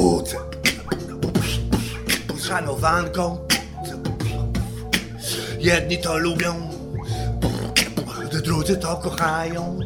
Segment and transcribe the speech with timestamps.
[0.00, 0.36] budzę.
[2.38, 3.38] Szanowanką.
[5.58, 6.54] Jedni to lubią
[8.44, 9.78] Drudzy to kochają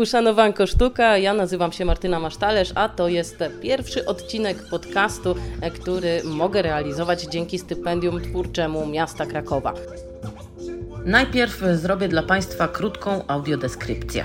[0.00, 6.22] Uszanowanko Sztuka, ja nazywam się Martyna Masztalerz, a to jest pierwszy odcinek podcastu, e, który
[6.24, 9.74] mogę realizować dzięki stypendium twórczemu miasta Krakowa.
[11.04, 14.24] Najpierw zrobię dla Państwa krótką audiodeskrypcję.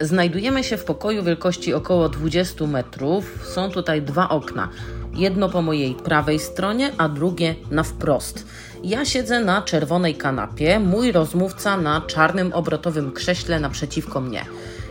[0.00, 3.48] Znajdujemy się w pokoju wielkości około 20 metrów.
[3.54, 4.68] Są tutaj dwa okna.
[5.14, 8.46] Jedno po mojej prawej stronie, a drugie na wprost.
[8.84, 14.44] Ja siedzę na czerwonej kanapie, mój rozmówca na czarnym obrotowym krześle naprzeciwko mnie.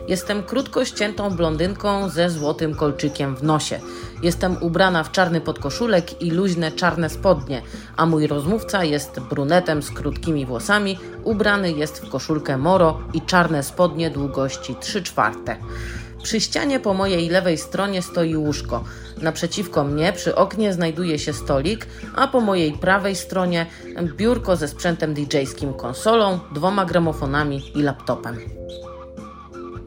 [0.08, 3.80] Jestem krótko ściętą blondynką ze złotym kolczykiem w nosie.
[4.24, 7.62] Jestem ubrana w czarny podkoszulek i luźne czarne spodnie,
[7.98, 13.64] a mój rozmówca jest brunetem z krótkimi włosami, ubrany jest w koszulkę moro i czarne
[13.64, 15.58] spodnie długości 3 czwarte.
[16.24, 18.84] Przy ścianie po mojej lewej stronie stoi łóżko.
[19.22, 23.66] Naprzeciwko mnie przy oknie znajduje się stolik, a po mojej prawej stronie
[24.04, 28.40] biurko ze sprzętem DJ-skim, konsolą, dwoma gramofonami i laptopem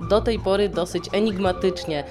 [0.08, 2.04] do tej pory dosyć enigmatycznie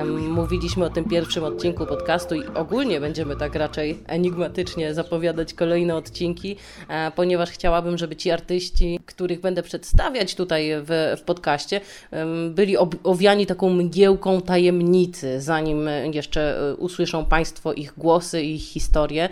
[0.00, 5.96] um, mówiliśmy o tym pierwszym odcinku podcastu i ogólnie będziemy tak raczej enigmatycznie zapowiadać kolejne
[5.96, 6.56] odcinki,
[6.88, 11.80] e, ponieważ chciałabym, żeby ci artyści, których będę przedstawiać tutaj w, w podcaście,
[12.12, 18.54] um, byli ob, owiani taką mgiełką tajemnicy, zanim jeszcze e, usłyszą Państwo ich głosy i
[18.54, 19.28] ich historie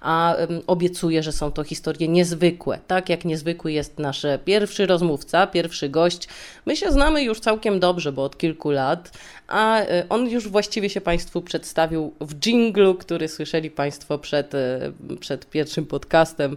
[0.00, 2.78] a obiecuję, że są to historie niezwykłe.
[2.86, 6.28] Tak jak niezwykły jest nasz pierwszy rozmówca, pierwszy gość.
[6.66, 10.90] My się znamy już całkiem dobrze, bo od kilku lat, a e, on już właściwie
[10.90, 16.56] się Państwu przedstawił w dżinglu, który słyszeli Państwo przed, e, przed pierwszym podcastem,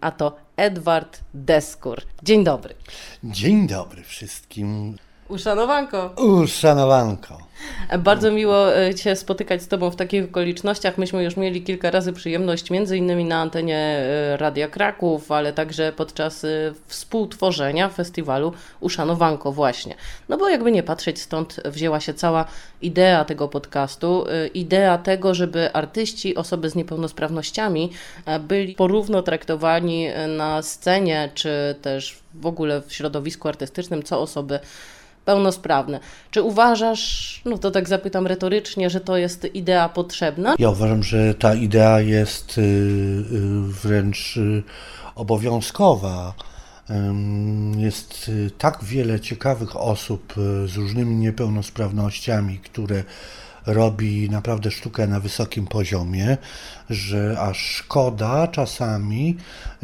[0.00, 2.02] a to Edward Deskur.
[2.22, 2.74] Dzień dobry.
[3.24, 4.96] Dzień dobry wszystkim.
[5.30, 6.10] Uszanowanko.
[6.16, 7.50] Uszanowanko.
[7.98, 10.98] Bardzo miło e, Cię spotykać z Tobą w takich okolicznościach.
[10.98, 15.92] Myśmy już mieli kilka razy przyjemność, między innymi na antenie e, Radia Kraków, ale także
[15.92, 16.48] podczas e,
[16.86, 19.94] współtworzenia festiwalu Uszanowanko właśnie.
[20.28, 22.44] No bo jakby nie patrzeć, stąd wzięła się cała
[22.82, 24.24] idea tego podcastu,
[24.54, 27.90] idea tego, żeby artyści, osoby z niepełnosprawnościami
[28.40, 34.60] byli porówno traktowani na scenie, czy też w ogóle w środowisku artystycznym, co osoby
[35.30, 36.00] pełnosprawne.
[36.30, 40.54] Czy uważasz, no to tak zapytam retorycznie, że to jest idea potrzebna?
[40.58, 43.24] Ja uważam, że ta idea jest y, y,
[43.82, 44.62] wręcz y,
[45.14, 46.34] obowiązkowa.
[47.76, 50.34] Jest tak wiele ciekawych osób
[50.66, 53.04] z różnymi niepełnosprawnościami, które
[53.66, 56.36] robi naprawdę sztukę na wysokim poziomie,
[56.90, 59.36] że aż szkoda czasami,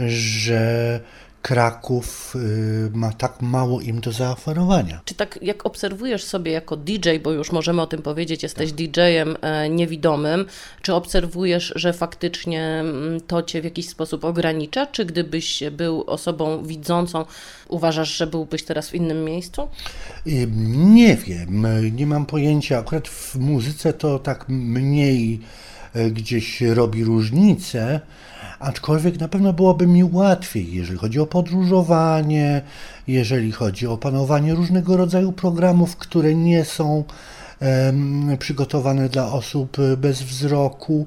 [0.09, 1.01] że
[1.47, 5.01] Kraków y, ma tak mało im do zaoferowania.
[5.05, 8.79] Czy tak jak obserwujesz sobie jako DJ, bo już możemy o tym powiedzieć, jesteś tak.
[8.79, 10.47] DJ-em e, niewidomym,
[10.83, 16.65] czy obserwujesz, że faktycznie mm, to cię w jakiś sposób ogranicza, czy gdybyś był osobą
[16.65, 17.25] widzącą,
[17.69, 19.69] uważasz, że byłbyś teraz w innym miejscu?
[20.27, 22.79] Y, nie wiem, nie mam pojęcia.
[22.79, 25.41] Akurat w muzyce to tak mniej
[25.95, 28.01] e, gdzieś robi różnicę
[28.61, 32.63] aczkolwiek na pewno byłoby mi łatwiej, jeżeli chodzi o podróżowanie,
[33.07, 37.05] jeżeli chodzi o opanowanie różnego rodzaju programów, które nie są
[38.39, 41.07] przygotowane dla osób bez wzroku,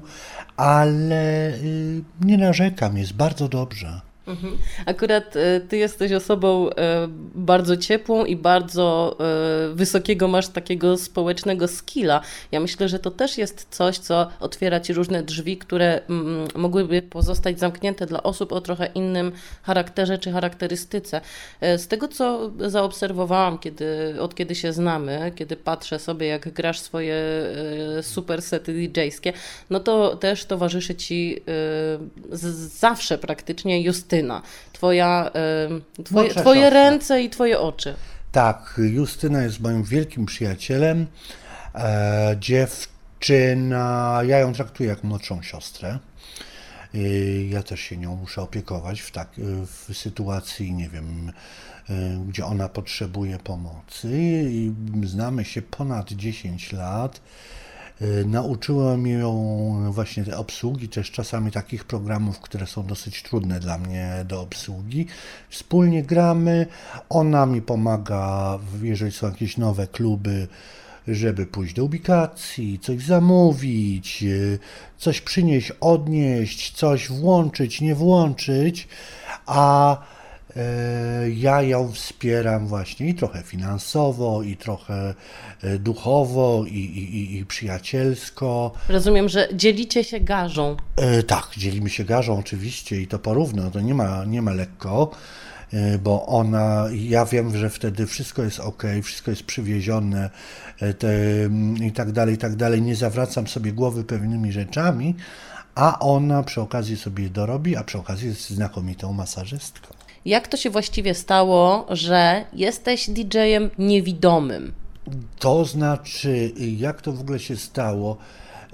[0.56, 4.00] ale y, nie narzekam, jest bardzo dobrze.
[4.26, 4.58] Mhm.
[4.86, 11.68] Akurat e, ty jesteś osobą e, bardzo ciepłą i bardzo e, wysokiego masz takiego społecznego
[11.68, 12.20] skilla.
[12.52, 17.02] Ja myślę, że to też jest coś, co otwiera ci różne drzwi, które mm, mogłyby
[17.02, 19.32] pozostać zamknięte dla osób o trochę innym
[19.62, 21.20] charakterze czy charakterystyce.
[21.60, 27.16] Z tego, co zaobserwowałam, kiedy, od kiedy się znamy, kiedy patrzę sobie, jak grasz swoje
[28.02, 29.32] super sety DJ-skie,
[29.70, 31.42] no to też towarzyszy ci
[32.80, 34.42] zawsze praktycznie Justyna Justyna,
[34.72, 35.30] twoja,
[36.04, 37.94] twoje, twoje ręce i twoje oczy.
[38.32, 41.06] Tak, Justyna jest moim wielkim przyjacielem.
[41.74, 45.98] E, dziewczyna, ja ją traktuję jak młodszą siostrę.
[47.48, 49.28] Ja też się nią muszę opiekować w, tak,
[49.66, 51.32] w sytuacji, nie wiem,
[51.90, 51.92] e,
[52.28, 54.08] gdzie ona potrzebuje pomocy.
[54.50, 54.72] I
[55.04, 57.20] znamy się ponad 10 lat.
[58.02, 63.78] Y, nauczyłem ją właśnie te obsługi, też czasami takich programów, które są dosyć trudne dla
[63.78, 65.06] mnie do obsługi.
[65.48, 66.66] Wspólnie gramy,
[67.08, 70.48] ona mi pomaga, jeżeli są jakieś nowe kluby,
[71.08, 74.58] żeby pójść do ubikacji, coś zamówić, y,
[74.98, 78.88] coś przynieść, odnieść, coś włączyć, nie włączyć,
[79.46, 80.19] a e,
[81.36, 85.14] ja ją wspieram właśnie i trochę finansowo, i trochę
[85.62, 88.72] e, duchowo, i, i, i- przyjacielsko.
[88.88, 90.76] Rozumiem, że dzielicie się garzą.
[90.96, 95.10] E, tak, dzielimy się garzą oczywiście i to porówno, to nie ma, nie ma lekko,
[95.72, 100.30] e, bo ona, ja wiem, że wtedy wszystko jest ok, wszystko jest przywiezione
[100.80, 101.14] e, te,
[101.84, 105.14] i tak dalej, i tak dalej, nie zawracam sobie głowy pewnymi rzeczami,
[105.74, 109.94] a ona przy okazji sobie dorobi, a przy okazji jest znakomitą masażystką.
[110.24, 114.72] Jak to się właściwie stało, że jesteś DJ-em niewidomym?
[115.38, 118.16] To znaczy, jak to w ogóle się stało?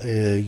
[0.05, 0.45] Y,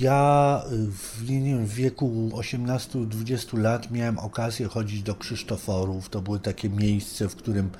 [0.00, 0.62] Ja
[0.92, 6.08] w, nie wiem, w wieku 18-20 lat miałem okazję chodzić do Krzysztoforów.
[6.08, 7.70] To było takie miejsce, w którym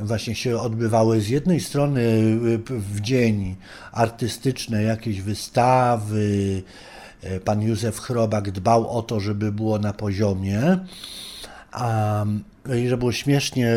[0.00, 2.02] właśnie się odbywały z jednej strony
[2.66, 3.56] p- w dzień
[3.92, 6.62] artystyczne jakieś wystawy.
[7.24, 10.78] Y, Pan Józef Chrobak dbał o to, żeby było na poziomie.
[11.74, 12.24] A,
[12.76, 13.76] I że było śmiesznie,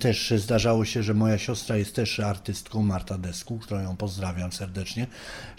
[0.00, 5.06] też zdarzało się, że moja siostra jest też artystką, Marta Desku, którą ją pozdrawiam serdecznie.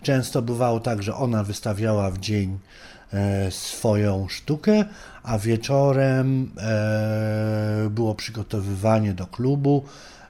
[0.01, 2.59] Często bywało tak, że ona wystawiała w dzień
[3.13, 4.85] e, swoją sztukę,
[5.23, 9.83] a wieczorem e, było przygotowywanie do klubu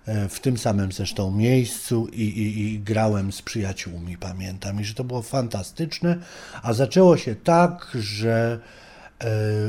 [0.05, 4.93] e, w tym samym zresztą miejscu i, i, i grałem z przyjaciółmi, pamiętam, i że
[4.93, 6.17] to było fantastyczne,
[6.63, 8.59] a zaczęło się tak, że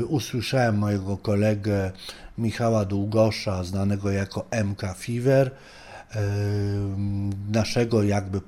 [0.07, 1.91] usłyszałem mojego kolegę
[2.37, 5.51] Michała Długosza, znanego jako MK Fever,
[6.15, 6.21] e,
[7.51, 8.41] naszego jakby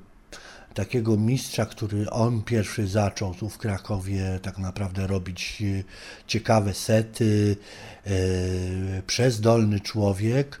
[0.74, 5.84] takiego mistrza, który on pierwszy zaczął tu w Krakowie tak naprawdę robić e,
[6.26, 7.56] ciekawe sety,
[8.06, 8.10] e,
[9.06, 10.60] przezdolny człowiek.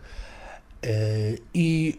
[0.84, 0.88] E,
[1.54, 1.98] I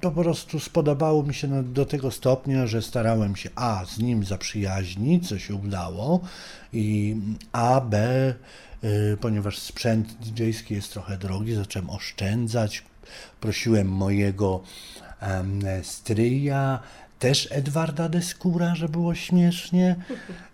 [0.00, 5.28] po prostu spodobało mi się do tego stopnia, że starałem się A z nim zaprzyjaźnić,
[5.28, 6.20] co się udało,
[6.72, 7.16] i
[7.52, 8.34] A, B,
[8.84, 12.84] y, ponieważ sprzęt DJ-ski jest trochę drogi, zacząłem oszczędzać.
[13.40, 14.62] Prosiłem mojego
[15.82, 16.80] stryja,
[17.18, 19.96] też Edwarda Deskura, że było śmiesznie,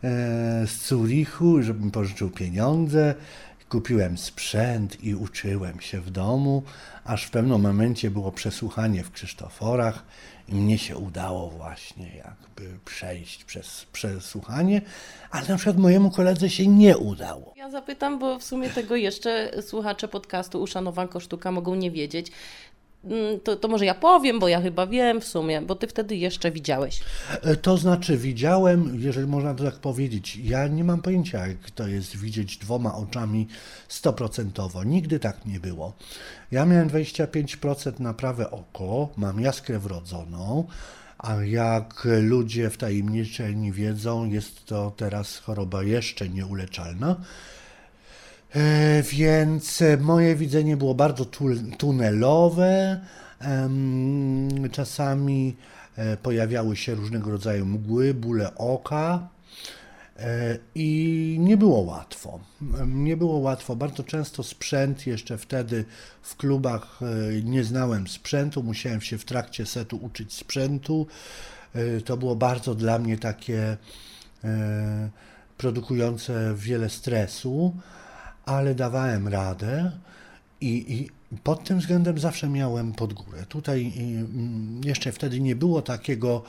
[0.05, 3.15] e, z Zurichu, żebym pożyczył pieniądze.
[3.69, 6.63] Kupiłem sprzęt i uczyłem się w domu,
[7.05, 10.05] aż w pewnym momencie było przesłuchanie w Krzysztoforach
[10.49, 14.82] i mnie się udało właśnie jakby przejść przez przesłuchanie,
[15.31, 17.55] ale na przykład mojemu koledze się nie udało.
[17.56, 22.32] Ja zapytam, bo w sumie tego jeszcze słuchacze podcastu Uszanowanko Sztuka mogą nie wiedzieć.
[23.05, 26.17] Mm, To, to może ja powiem, bo ja chyba wiem w sumie, bo ty wtedy
[26.17, 27.01] jeszcze widziałeś.
[27.43, 31.89] E, To znaczy, widziałem, jeżeli można to tak powiedzieć, ja nie mam pojęcia, jak to
[31.89, 33.49] jest widzieć dwoma oczami
[33.89, 34.85] stoprocentowo.
[34.85, 35.93] Nigdy tak nie było.
[36.51, 40.65] Ja miałem 25% na prawe oko, mam jaskrę wrodzoną,
[41.19, 47.17] a jak ludzie wtajemniczeni wiedzą, jest to teraz choroba jeszcze nieuleczalna.
[48.55, 51.25] E, Więc moje widzenie było bardzo
[51.79, 53.01] tunelowe.
[54.73, 55.56] Czasami
[55.97, 59.29] e, pojawiały się różnego rodzaju mgły, bóle oka.
[60.19, 62.41] e, I nie było łatwo.
[62.87, 63.77] Nie było łatwo.
[63.77, 65.85] Bardzo często sprzęt, jeszcze wtedy
[66.23, 67.01] w klubach
[67.45, 71.06] nie znałem sprzętu, musiałem się w trakcie setu uczyć sprzętu.
[72.05, 73.77] To było bardzo dla mnie takie
[75.56, 77.75] produkujące wiele stresu,
[78.46, 79.93] ale dawałem radę
[80.60, 83.46] i, i pod tym względem zawsze miałem pod górę.
[83.48, 86.43] Tutaj mm, jeszcze wtedy nie było takiego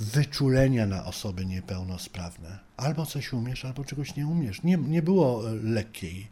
[0.00, 2.58] wyczulenia na osoby niepełnosprawne.
[2.76, 4.62] Albo coś umiesz, albo czegoś nie umiesz.
[4.62, 6.26] Nie, nie było e, lekkiej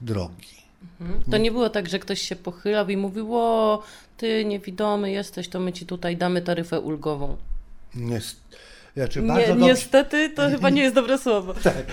[0.00, 0.66] drogi.
[1.30, 3.82] To nie było tak, że ktoś się pochylał i mówił, o,
[4.16, 7.36] ty niewidomy jesteś, to my ci tutaj damy taryfę ulgową.
[7.94, 8.36] Nies-
[8.96, 11.54] znaczy, Nie, dobrze, niestety, to chyba nie jest dobre słowo.
[11.62, 11.86] Tak,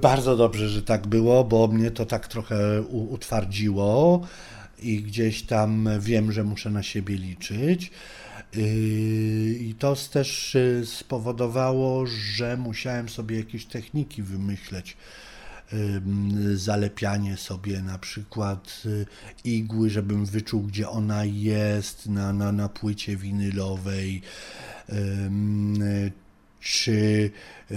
[0.00, 4.26] bardzo dobrze, że tak było, bo mnie to tak trochę utwardziło
[4.82, 7.90] i gdzieś tam wiem, że muszę na siebie liczyć.
[8.56, 8.62] Yy,
[9.60, 14.96] I to też yy, spowodowało, że musiałem sobie jakieś techniki wymyśleć.
[15.72, 19.06] Ym, Zalepianie sobie na przykład y,
[19.44, 24.22] igły, żebym wyczuł, gdzie ona jest na, na, na płycie winylowej.
[26.60, 27.30] Czy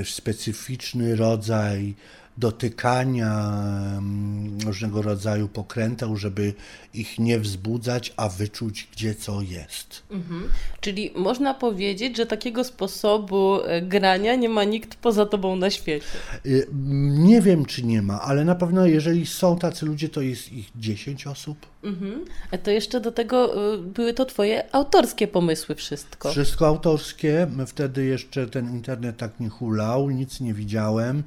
[0.03, 1.93] specyficzny rodzaj
[2.37, 3.53] dotykania
[3.97, 6.53] mm, różnego rodzaju pokręteł, żeby
[6.93, 10.03] ich nie wzbudzać, a wyczuć, gdzie co jest.
[10.11, 10.49] Mhm.
[10.81, 16.05] Czyli można powiedzieć, że takiego sposobu e, grania nie ma nikt poza tobą na świecie.
[16.45, 16.67] Y,
[17.09, 20.71] Nie wiem, czy nie ma, ale na pewno jeżeli są tacy ludzie, to jest ich
[20.75, 21.57] 10 osób.
[21.83, 22.25] Mhm.
[22.51, 26.31] A to jeszcze do tego y, były to twoje autorskie pomysły wszystko.
[26.31, 27.47] Wszystko autorskie.
[27.67, 31.23] Wtedy jeszcze ten internet tak nie hulał, nic nie widziałem.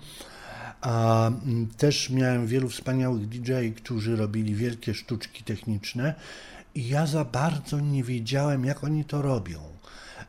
[0.81, 6.15] A mm, też miałem wielu wspaniałych DJ, którzy robili wielkie sztuczki techniczne
[6.75, 9.59] i ja za bardzo nie wiedziałem, jak oni to robią.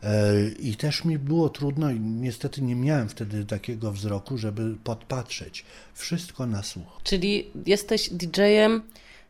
[0.03, 5.65] E, I też mi było trudno, i niestety nie miałem wtedy takiego wzroku, żeby podpatrzeć.
[5.93, 6.99] Wszystko na słuch.
[7.03, 8.81] Czyli jesteś DJ-em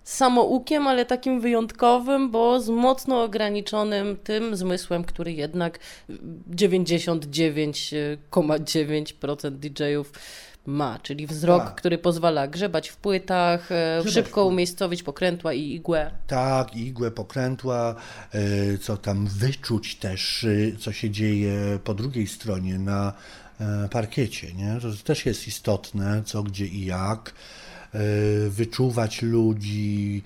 [0.04, 5.80] samoukiem, ale takim wyjątkowym, bo z mocno ograniczonym tym zmysłem, który jednak
[6.52, 10.12] 99,9% DJ-ów
[10.68, 11.76] ma, czyli wzrok, Tak.
[11.76, 16.12] który pozwala grzebać w płytach, e, Grzebać szybko w umiejscowić pokrętła i igłę.
[16.28, 17.96] Tak, igłę pokrętła,
[18.32, 23.14] e, co tam wyczuć też, e, co się dzieje po drugiej stronie na
[23.92, 24.78] parkiecie, nie?
[24.82, 27.34] To też jest istotne, co, gdzie i jak.
[28.50, 30.24] Wyczuwać ludzi.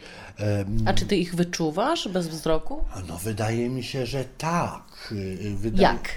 [0.86, 2.84] A czy ty ich wyczuwasz bez wzroku?
[3.08, 5.14] No, wydaje mi się, że tak.
[5.56, 6.10] Wydaje, Jak?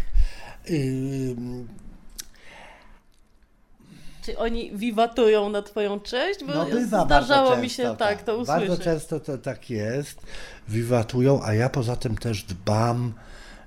[4.25, 6.45] Czy oni wiwatują na twoją cześć?
[6.45, 8.69] Bo No bywa zdarzało mi się często, tak, to usłyszeć.
[8.69, 10.21] Bardzo często to tak jest,
[10.69, 13.13] wiwatują, a ja poza tym też dbam,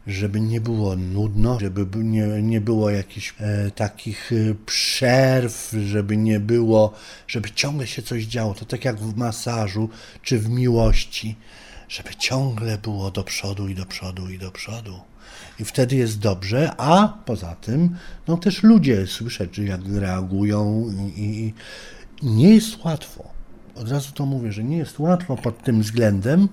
[0.07, 4.35] żeby nie było nudno, żeby by- nie, nie było jakichś e, takich e,
[4.65, 6.93] przerw, żeby nie było,
[7.27, 8.53] żeby ciągle się coś działo.
[8.53, 9.89] To tak jak w masażu
[10.23, 11.35] czy w miłości,
[11.89, 14.99] żeby ciągle było do przodu i do przodu i do przodu.
[15.59, 17.95] I wtedy jest dobrze, a poza tym,
[18.27, 20.85] no też ludzie słyszeć, jak reagują
[21.15, 21.53] i, i
[22.21, 23.23] i nie jest łatwo.
[23.75, 26.47] Od razu to mówię, że nie jest łatwo pod tym względem,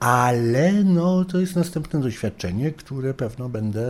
[0.00, 3.86] ale no, to jest następne doświadczenie, które pewno będę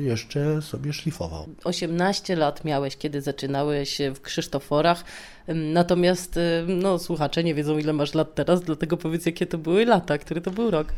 [0.00, 1.48] jeszcze sobie szlifował.
[1.64, 5.04] 18 lat miałeś, kiedy zaczynałeś w Krzysztoforach,
[5.48, 9.86] natomiast ym, no, słuchacze nie wiedzą, ile masz lat teraz, dlatego powiedz, jakie to były
[9.86, 10.92] lata, który to był rok.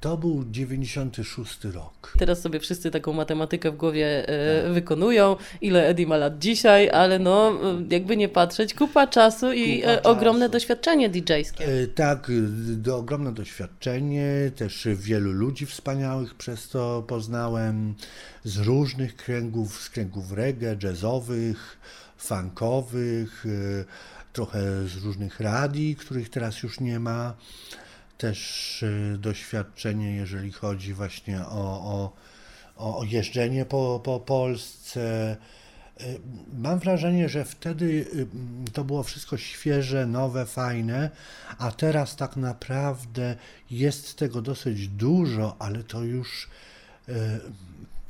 [0.00, 2.12] To był 96 rok.
[2.18, 7.18] Teraz sobie wszyscy taką matematykę w głowie e, wykonują, ile Eddie ma lat dzisiaj, ale
[7.18, 7.52] no,
[7.90, 10.52] jakby nie patrzeć, kupa czasu i Kupa e, ogromne czasu.
[10.52, 11.68] doświadczenie DJ-skie.
[11.68, 12.30] Y, Tak,
[12.76, 17.94] do, ogromne doświadczenie, też wielu ludzi wspaniałych przez to poznałem,
[18.44, 21.78] z różnych kręgów, z kręgów reggae, jazzowych,
[22.16, 23.44] funkowych,
[24.32, 27.34] trochę z różnych radii, których teraz już nie ma.
[28.18, 32.12] Też y, doświadczenie, jeżeli chodzi właśnie o,
[32.76, 35.36] o, o, jeżdżenie po, po Polsce.
[36.00, 36.20] Y,
[36.58, 37.84] Mam wrażenie, że wtedy
[38.66, 41.10] y, to było wszystko świeże, nowe, fajne,
[41.58, 43.36] a teraz tak naprawdę
[43.70, 46.48] jest tego dosyć dużo, ale to już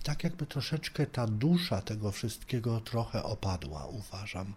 [0.07, 4.53] tak jakby troszeczkę ta dusza tego wszystkiego trochę opadła, uważam.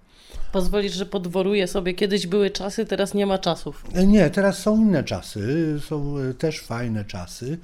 [0.51, 3.83] Pozwolisz, że podworuję sobie, kiedyś były czasy, teraz nie ma czasów.
[3.93, 7.57] E, Nie, teraz są inne czasy, są e, też fajne czasy.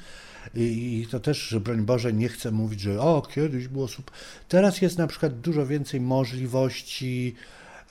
[0.56, 4.15] I to też, broń Boże, nie chcę mówić, że o, kiedyś było super.
[4.50, 7.36] Teraz jest na przykład dużo więcej możliwości,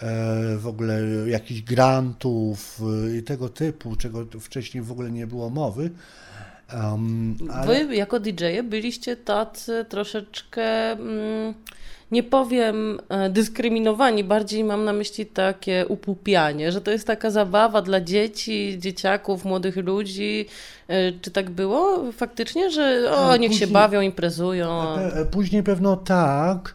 [0.01, 2.81] e, w ogóle jakichś grantów
[3.19, 5.91] i tego typu, czego wcześniej w ogóle nie było mowy.
[6.83, 7.85] Um, ale...
[7.85, 11.55] Wy jako DJ-e byliście tacy troszeczkę, mm,
[12.11, 17.83] nie powiem e, dyskryminowani, bardziej mam na myśli takie upupianie, że to jest taka zabawa
[17.83, 20.47] dla dzieci, dzieciaków, młodych ludzi.
[20.89, 24.85] E, Czy tak było faktycznie, że o, E, niech się później- bawią, imprezują?
[25.31, 26.75] Później pewno tak.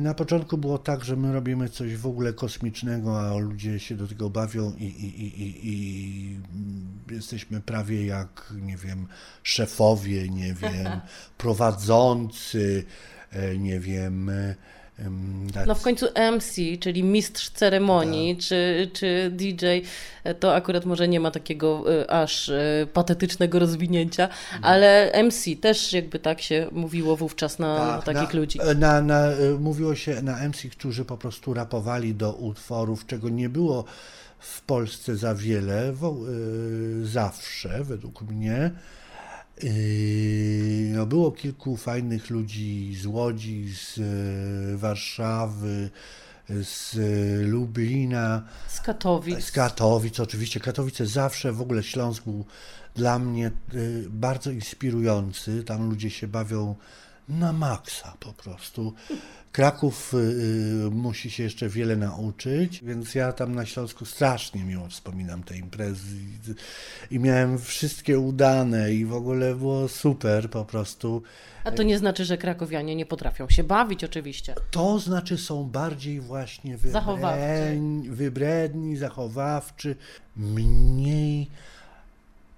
[0.00, 4.08] Na początku było tak, że my robimy coś w ogóle kosmicznego, a ludzie się do
[4.08, 6.40] tego bawią i, i, i, i,
[7.10, 9.06] jesteśmy prawie jak, nie wiem,
[9.42, 11.00] szefowie, nie wiem,
[11.38, 12.84] prowadzący,
[13.30, 14.30] e, nie wiem.
[15.66, 18.44] No w końcu MC, czyli mistrz ceremonii, Tak.
[18.44, 19.66] czy, czy DJ,
[20.24, 24.64] e, to akurat może nie ma takiego e, aż e, patetycznego rozwinięcia, Mhm.
[24.64, 28.58] ale MC też jakby tak się mówiło wówczas na Tak, takich na, ludzi.
[28.76, 29.28] Na, na,
[29.58, 33.84] mówiło się na MC, którzy po prostu rapowali do utworów, czego nie było
[34.38, 36.16] w Polsce za wiele, wo,
[37.02, 38.70] zawsze według mnie.
[39.62, 45.90] Yy, No, było kilku fajnych ludzi z Łodzi, z e, Warszawy,
[46.48, 48.42] z e, Lublina.
[48.68, 49.44] Z Katowic.
[49.44, 50.60] Z Katowic, oczywiście.
[50.60, 52.44] Katowice zawsze, w ogóle Śląsk był
[52.94, 55.64] dla mnie y, bardzo inspirujący.
[55.64, 56.74] Tam ludzie się bawią
[57.28, 58.94] na maksa po prostu.
[59.52, 65.42] Kraków y, musi się jeszcze wiele nauczyć, więc ja tam na Śląsku strasznie miło wspominam
[65.42, 66.16] te imprezy
[67.10, 71.22] i, i miałem wszystkie udane i w ogóle było super po prostu.
[71.64, 74.54] A to nie znaczy, że krakowianie nie potrafią się bawić oczywiście.
[74.70, 77.40] To znaczy są bardziej właśnie Zachowawczy.
[77.40, 79.96] wybredni, wybredni zachowawczy,
[80.36, 81.50] mniej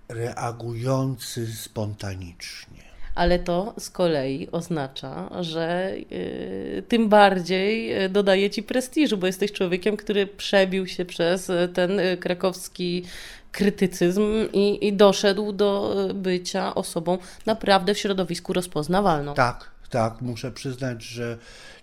[0.08, 2.89] reagujący spontanicznie.
[3.20, 9.52] Ale to z kolei oznacza, że y, tym bardziej y, dodaje ci prestiżu, bo jesteś
[9.52, 13.04] człowiekiem, który przebił się przez y, ten y, krakowski
[13.52, 14.22] krytycyzm
[14.52, 19.34] i, i doszedł do bycia osobą naprawdę w środowisku rozpoznawalną.
[19.34, 21.38] Tak, tak, muszę przyznać, że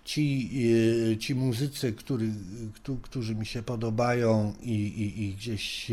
[0.06, 0.50] ci,
[1.20, 2.26] ci muzycy, który,
[2.76, 5.92] któ- którzy mi się podobają i, i, i gdzieś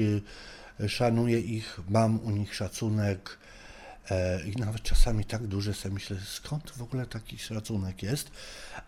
[0.88, 3.38] szanuję ich, mam u nich szacunek
[4.46, 8.30] i nawet czasami tak duży sobie myślę, skąd w ogóle taki szacunek jest,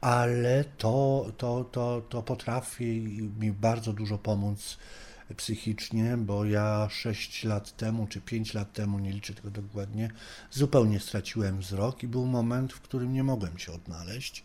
[0.01, 3.01] ale to, to, to, to potrafi
[3.39, 4.79] mi bardzo dużo pomóc
[5.37, 10.11] psychicznie, bo ja 6 lat temu, czy 5 lat temu, nie liczę tego dokładnie,
[10.51, 14.45] zupełnie straciłem wzrok i był moment, w którym nie mogłem się odnaleźć.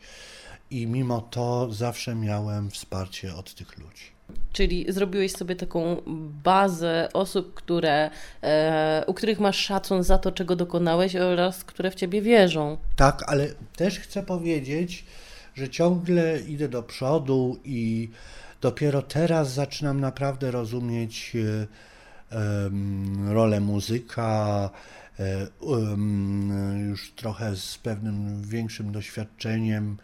[0.69, 4.20] I mimo to zawsze miałem wsparcie od tych ludzi.
[4.53, 6.01] Czyli zrobiłeś sobie taką
[6.43, 8.09] bazę osób, które,
[8.43, 12.77] e, u których masz szacun za to, czego dokonałeś oraz które w ciebie wierzą.
[12.95, 15.05] Tak, ale też chcę powiedzieć,
[15.55, 18.09] że ciągle idę do przodu i
[18.61, 21.67] dopiero teraz zaczynam naprawdę rozumieć e,
[22.37, 24.69] em, rolę muzyka.
[25.19, 25.47] e,
[26.89, 29.97] Już trochę z pewnym większym doświadczeniem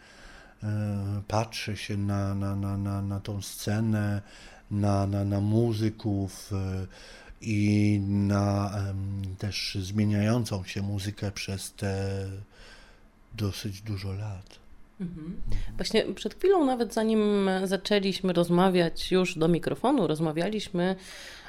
[0.62, 4.22] e, patrzę się na, na, na, na, na tą scenę,
[4.70, 6.86] na, na, na muzyków e,
[7.40, 8.70] i na
[9.38, 12.24] też zmieniającą się muzykę przez te
[13.34, 14.58] dosyć dużo lat.
[15.76, 20.96] Właśnie przed chwilą, nawet zanim zaczęliśmy rozmawiać już do mikrofonu, rozmawialiśmy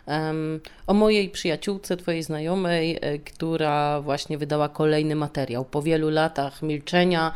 [0.06, 5.66] em, o mojej przyjaciółce, twojej znajomej, e, która właśnie wydała kolejny materiał.
[5.66, 7.34] Po wielu latach milczenia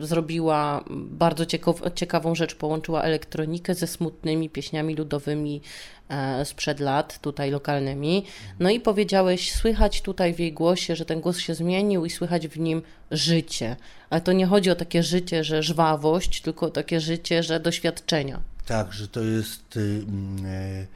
[0.00, 5.62] zrobiła bardzo ciekaw, ciekawą rzecz, połączyła elektronikę ze smutnymi pieśniami ludowymi
[6.08, 8.24] e, sprzed lat, tutaj lokalnymi.
[8.60, 12.48] No i powiedziałeś, słychać tutaj w jej głosie, że ten głos się zmienił i słychać
[12.48, 13.76] w nim życie.
[14.10, 18.40] Ale to nie chodzi o takie życie, że żwawość, tylko o takie życie, że doświadczenia.
[18.66, 20.86] Tak, że to jest y, mm, e,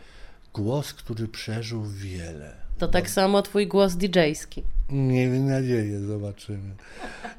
[0.54, 2.53] głos, który przeżył wiele.
[2.79, 4.62] To tak samo twój głos DJ-ski.
[4.90, 6.75] Miejmy nadzieję, zobaczymy.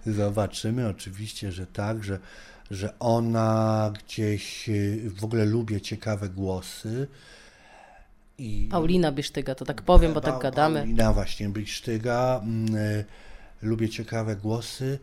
[0.06, 2.20] Zobaczymy, oczywiście, że tak, że,
[2.72, 7.08] że ona gdzieś y, w ogóle lubię ciekawe głosy.
[8.38, 10.80] I Paulina Bisztyga, to tak powiem, bo tak gadamy.
[10.80, 12.42] Paulina właśnie Bysztyga.
[12.44, 13.04] mm, e,
[13.62, 15.00] Lubię ciekawe głosy.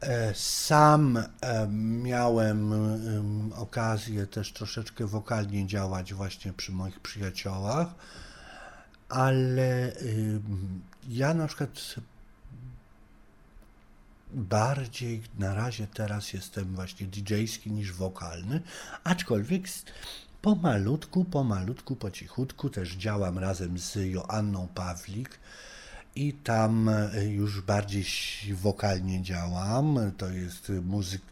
[0.00, 1.68] E, Sam e,
[2.02, 7.94] miałem em, okazję też troszeczkę wokalnie działać właśnie przy moich przyjaciołach,
[9.08, 9.92] ale
[11.08, 11.94] ja na przykład
[14.34, 18.60] bardziej na razie teraz jestem właśnie DJ-ski niż wokalny,
[19.04, 19.68] aczkolwiek
[20.42, 25.38] pomalutku, pomalutku, po cichutku też działam razem z Joanną Pawlik
[26.16, 28.04] i tam e, już bardziej
[28.52, 30.12] wokalnie działam.
[30.16, 31.22] To jest muzyk,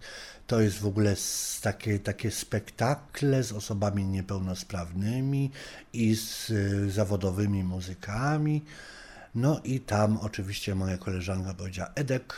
[0.47, 1.17] to jest w ogóle
[1.63, 5.51] takie, takie spektakle z osobami niepełnosprawnymi
[5.93, 8.63] i z e, zawodowymi muzykami.
[9.35, 12.35] No i tam oczywiście moja koleżanka powiedziała, Edek,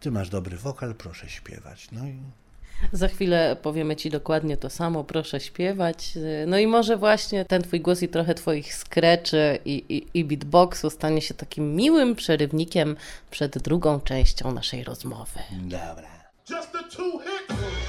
[0.00, 1.88] ty masz dobry wokal, proszę śpiewać.
[1.92, 2.18] No i
[2.92, 6.12] Za chwilę powiemy ci dokładnie to samo, proszę śpiewać.
[6.46, 10.90] No i może właśnie ten twój głos i trochę twoich skreczy i, i, i beatboxu
[10.90, 12.96] stanie się takim miłym przerywnikiem
[13.30, 15.40] przed drugą częścią naszej rozmowy.
[15.62, 16.08] dobra.
[16.50, 17.85] Just the two hits.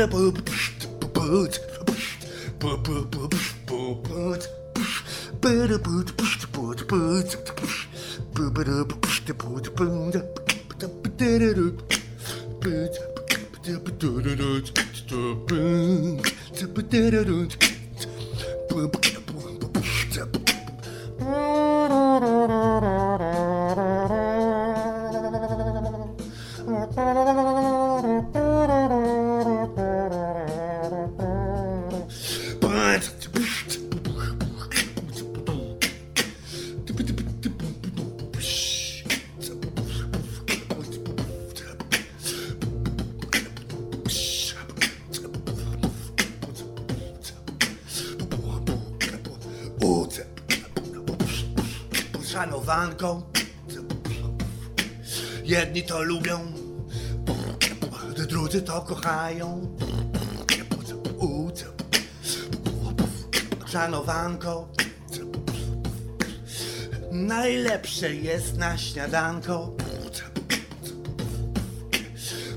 [0.00, 0.40] Szanowanką.
[58.26, 59.76] Drudzy to kochają.
[63.66, 64.68] Szanowanko.
[67.12, 69.76] Najlepsze jest na śniadanko.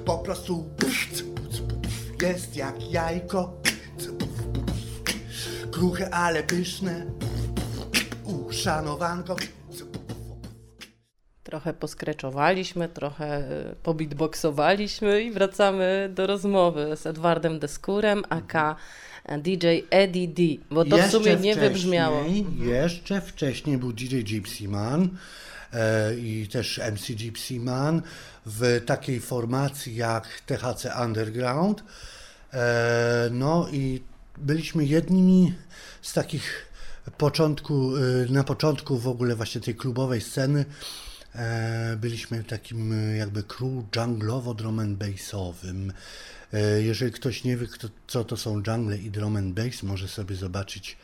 [0.05, 0.69] Po prostu
[2.21, 3.53] jest jak jajko.
[5.71, 7.05] Kruche, ale pyszne.
[8.23, 9.35] Uszanowanko.
[11.53, 13.39] Trochę poskreczowaliśmy, trochę
[13.71, 18.75] y, pobitboxowaliśmy i wracamy do rozmowy z Edwardem Deskurem, aka
[19.37, 22.23] DJ Eddie D, bo to w sumie nie wybrzmiało.
[22.59, 25.09] Jeszcze wcześniej był DJ Gypsy Man
[25.73, 28.01] e, i też MC Gypsy Man
[28.45, 31.83] w takiej formacji jak THC Underground.
[32.53, 34.01] E, no i
[34.37, 35.53] byliśmy jednymi
[36.01, 36.67] z takich
[37.17, 41.12] początku, e, na początku w ogóle właśnie tej klubowej sceny, E,
[41.97, 45.93] byliśmy takim e, jakby crew junglowo drum and bassowym.
[46.53, 50.07] E, jeżeli ktoś nie wie, kto, co to są jungle i drum and bass, może
[50.07, 50.97] sobie zobaczyć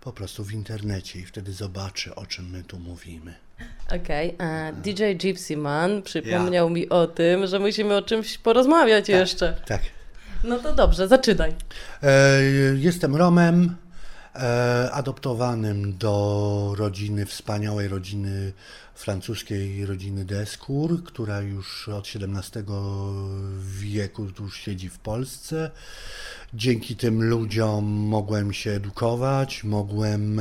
[0.00, 3.34] po prostu w internecie i wtedy zobaczy, o czym my tu mówimy.
[3.86, 4.72] Okej, okay.
[4.72, 6.74] DJ Gypsy Man przypomniał ja.
[6.74, 9.60] mi o tym, że musimy o czymś porozmawiać tak, jeszcze.
[9.66, 9.82] Tak.
[10.44, 11.54] No to dobrze, zaczynaj.
[12.74, 13.76] Jestem Romem,
[14.92, 18.52] adoptowanym do rodziny, wspaniałej rodziny
[19.00, 22.64] francuskiej rodziny Descour, która już od XVII
[23.60, 25.70] wieku już siedzi w Polsce.
[26.54, 30.40] Dzięki tym ludziom mogłem się edukować, mogłem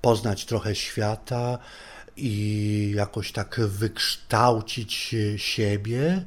[0.00, 1.58] poznać trochę świata
[2.16, 6.24] i jakoś tak wykształcić siebie.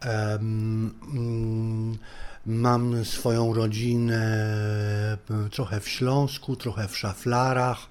[0.00, 1.98] Mm,
[2.46, 4.56] mam swoją rodzinę
[5.50, 7.88] trochę w Śląsku, trochę w Szaflarach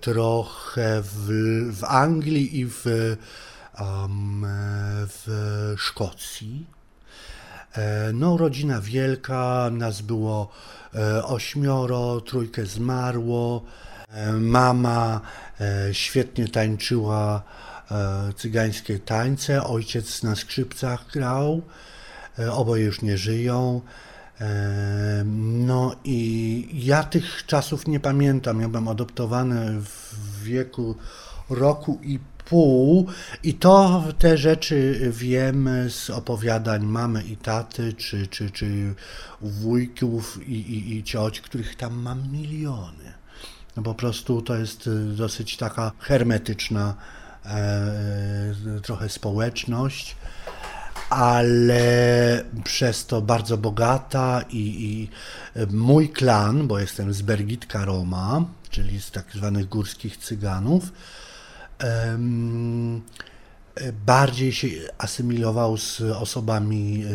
[0.00, 1.28] trochę w,
[1.72, 2.86] w Anglii i w,
[3.80, 4.46] um,
[5.08, 6.66] w Szkocji.
[7.76, 10.50] E, no, rodzina wielka, nas było
[10.94, 13.64] e, ośmioro, trójkę zmarło.
[14.40, 15.20] Mama
[15.92, 17.42] świetnie tańczyła
[18.36, 21.62] cygańskie tańce, ojciec na skrzypcach grał,
[22.50, 23.80] oboje już nie żyją.
[25.44, 28.60] No i ja tych czasów nie pamiętam.
[28.60, 30.96] Ja byłem adoptowany w wieku
[31.50, 33.06] roku i pół
[33.42, 38.94] i to te rzeczy wiem z opowiadań mamy i taty, czy, czy, czy
[39.40, 43.12] wujków i, i, i cioć, których tam mam miliony.
[43.76, 46.94] No po prostu to jest dosyć taka hermetyczna
[47.44, 50.16] e, trochę społeczność
[51.10, 55.08] ale przez to bardzo bogata i, i
[55.76, 60.92] mój klan, bo jestem z Bergitka Roma, czyli z tak zwanych górskich cyganów,
[64.06, 67.08] bardziej się asymilował z osobami e,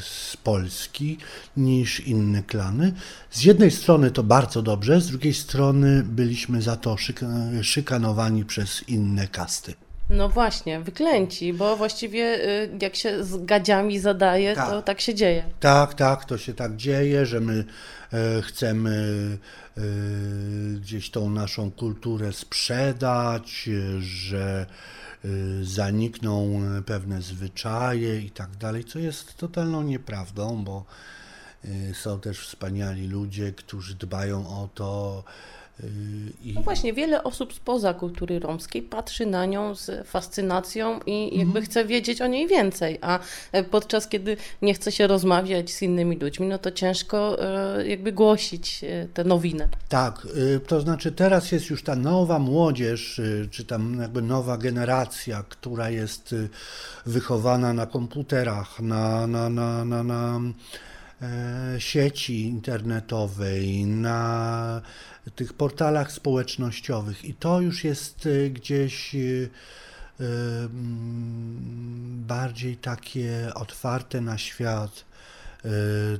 [0.00, 1.18] z Polski
[1.56, 2.92] niż inne klany.
[3.30, 6.96] Z jednej strony to bardzo dobrze, z drugiej strony byliśmy za to
[7.62, 9.74] szykanowani przez inne kasty.
[10.10, 14.70] No właśnie, wyklęci, bo właściwie y, jak się z gadziami zadaje, tak.
[14.70, 15.44] to tak się dzieje.
[15.60, 17.64] Tak, tak, to się tak dzieje, że my
[18.12, 18.90] e, chcemy
[19.76, 19.80] e,
[20.80, 23.68] gdzieś tą naszą kulturę sprzedać,
[24.00, 24.66] że
[25.24, 25.28] e,
[25.62, 30.84] zanikną pewne zwyczaje i tak dalej, co jest totalną nieprawdą, bo
[31.92, 35.24] są też wspaniali ludzie, którzy dbają o to,
[36.44, 36.52] I...
[36.54, 41.84] No właśnie, wiele osób spoza kultury romskiej patrzy na nią z fascynacją i jakby chce
[41.84, 43.18] wiedzieć o niej więcej, a
[43.52, 47.44] e, podczas kiedy nie chce się rozmawiać z innymi ludźmi, no to ciężko
[47.78, 49.68] e, jakby głosić e, tę nowinę.
[49.88, 54.56] Tak, y, to znaczy teraz jest już ta nowa młodzież, y, czy tam jakby nowa
[54.58, 56.48] generacja, która jest y,
[57.06, 60.40] wychowana na komputerach, na, na, na, na, na
[61.78, 64.82] sieci internetowej, na
[65.36, 69.50] tych portalach społecznościowych i to już jest y, gdzieś y,
[70.20, 75.04] mm, bardziej takie otwarte na świat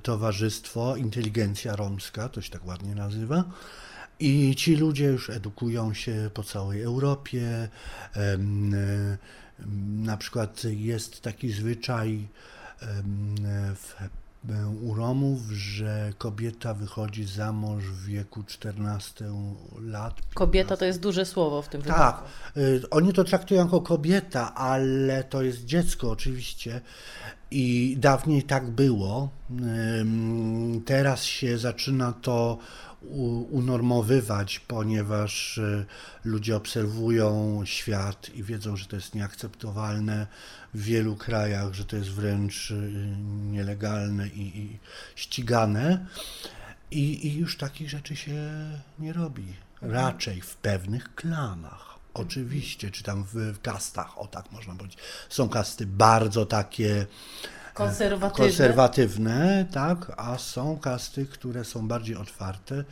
[0.02, 3.44] towarzystwo, inteligencja romska, to się tak ładnie nazywa.
[4.20, 7.68] I ci ludzie już edukują się po całej Europie.
[9.86, 12.28] Na przykład jest taki zwyczaj
[13.74, 13.94] w
[14.82, 19.24] u Romów, że kobieta wychodzi za mąż w wieku 14
[19.80, 20.20] lat.
[20.34, 22.22] Kobieta to jest duże słowo w tym wypadku.
[22.54, 22.54] Tak,
[22.90, 26.80] oni to traktują jako kobieta, ale to jest dziecko oczywiście.
[27.50, 29.28] I dawniej tak było.
[30.84, 32.58] Teraz się zaczyna to
[33.50, 35.86] unormowywać, ponieważ y,
[36.24, 40.26] ludzie obserwują świat i wiedzą, że to jest nieakceptowalne
[40.74, 43.16] w wielu krajach, że to jest wręcz y,
[43.50, 44.78] nielegalne i, i
[45.14, 46.06] ścigane.
[46.90, 48.52] I, I już takich rzeczy się
[48.98, 49.54] nie robi.
[49.82, 51.98] Raczej w pewnych klanach.
[52.14, 54.98] Oczywiście, czy tam w, w kastach, o tak można powiedzieć.
[55.28, 57.06] Są kasty bardzo takie
[57.74, 58.46] konserwatywne.
[58.46, 62.84] konserwatywne, tak, a są kasty, które są bardziej otwarte.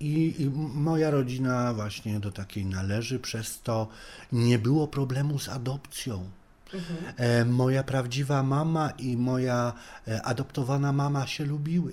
[0.00, 3.88] I, I, moja rodzina właśnie do takiej należy, przez to
[4.32, 6.30] nie było problemu z adopcją.
[6.74, 7.14] Mhm.
[7.16, 9.72] E, moja prawdziwa mama i moja
[10.08, 11.92] e, adoptowana mama się lubiły.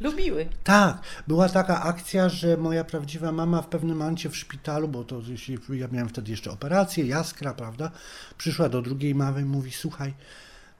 [0.00, 0.48] Lubiły.
[0.64, 0.98] Tak,
[1.28, 5.20] była taka akcja, że moja prawdziwa mama w pewnym momencie w szpitalu, bo to
[5.68, 7.90] ja miałem wtedy jeszcze operację, jaskra, prawda?
[8.38, 10.14] Przyszła do drugiej mamy i mówi: Słuchaj,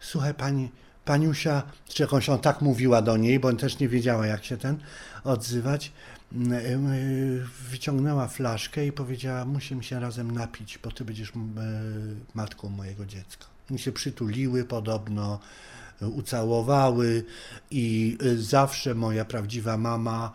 [0.01, 0.71] słuchaj pani,
[1.05, 4.79] paniusia, czy jakąś on tak mówiła do niej, bo też nie wiedziała, jak się ten
[5.25, 5.93] odzywać.
[6.33, 6.53] Mm,
[6.93, 11.33] y, wyciągnęła flaszkę i powiedziała: Musimy się razem napić, bo ty będziesz
[12.35, 13.47] matką mojego dziecka.
[13.71, 15.41] I się przytuliły podobno,
[16.03, 17.25] y, ucałowały,
[17.71, 20.33] i y, zawsze moja prawdziwa mama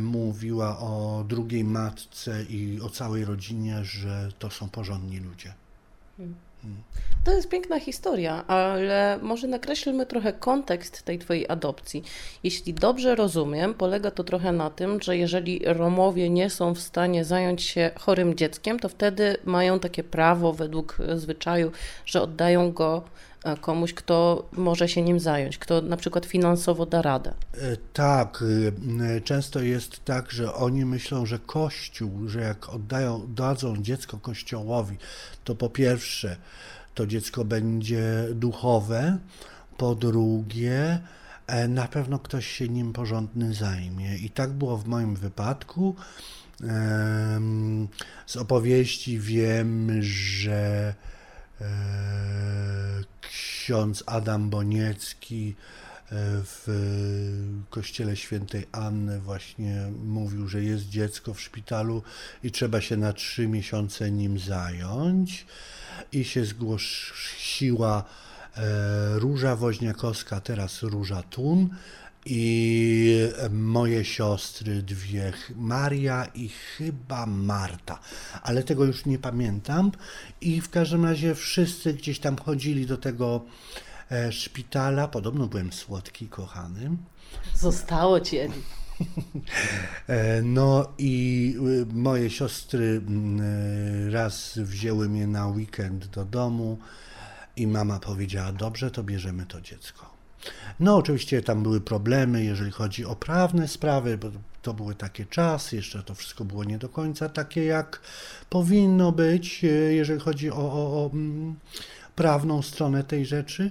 [0.00, 5.54] mówiła o drugiej matce i o całej rodzinie, że to są porządni ludzie.
[6.16, 6.49] Hmm.
[7.24, 12.04] To jest piękna historia, ale może nakreślmy trochę kontekst tej Twojej adopcji.
[12.42, 17.24] Jeśli dobrze rozumiem, polega to trochę na tym, że jeżeli Romowie nie są w stanie
[17.24, 21.72] zająć się chorym dzieckiem, to wtedy mają takie prawo według zwyczaju,
[22.06, 23.02] że oddają go
[23.60, 27.34] komuś, kto może się nim zająć, kto na przykład finansowo da radę.
[27.54, 28.44] E, tak,
[29.00, 34.96] e, często jest tak, że oni myślą, że Kościół, że jak oddają, dadzą dziecko Kościołowi,
[35.44, 36.36] to po pierwsze
[36.94, 39.18] to dziecko będzie duchowe,
[39.76, 40.98] po drugie
[41.46, 44.16] e, na pewno ktoś się nim porządny zajmie.
[44.16, 45.96] I tak było w moim wypadku.
[48.26, 51.19] Z opowieści wiem, że e,
[53.70, 56.66] ksiądz Adam Boniecki e, w
[57.70, 62.02] kościele świętej Anny właśnie mówił, że jest dziecko w szpitalu
[62.42, 65.46] i trzeba się na trzy miesiące nim zająć.
[66.12, 68.04] I się zgłosiła
[68.56, 71.68] e, Róża Woźniakowska, teraz Róża Tun
[72.26, 77.98] i moje siostry dwie, Maria i chyba Marta,
[78.42, 79.92] ale tego już nie pamiętam.
[80.40, 83.44] I w każdym razie wszyscy gdzieś tam chodzili do tego
[84.10, 85.08] e, szpitala.
[85.08, 86.90] Podobno byłem słodki, kochany.
[87.54, 88.38] Zostało ci,
[90.08, 96.78] E, no i y, moje siostry mm, y, raz wzięły mnie na weekend do domu
[97.56, 100.19] i mama powiedziała, dobrze, to bierzemy to dziecko.
[100.80, 104.30] No oczywiście tam były problemy, jeżeli chodzi o prawne sprawy, bo
[104.62, 108.00] to były takie czasy, jeszcze to wszystko było nie do końca takie, jak
[108.50, 111.56] powinno być, y, jeżeli chodzi o, o, o mm,
[112.14, 113.70] prawną stronę tej rzeczy